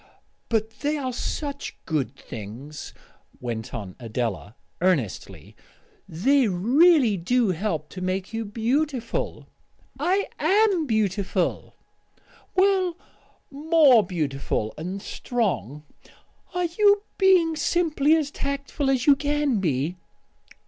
[0.49, 2.91] "But they are such good things,"
[3.39, 5.55] went on Adela earnestly.
[6.09, 9.45] "They really do help to make you beautiful"
[9.99, 11.75] "I am beautiful."
[12.55, 12.97] "Well, much
[13.51, 15.83] more beautiful, and strong"
[16.55, 19.97] "Are you being simply as tactful as you can be?"